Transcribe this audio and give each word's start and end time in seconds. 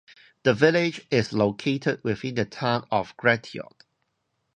The 0.41 0.55
village 0.55 1.05
is 1.11 1.31
located 1.31 2.03
within 2.03 2.33
the 2.33 2.45
Town 2.45 2.87
of 2.89 3.15
Gratiot. 3.17 3.83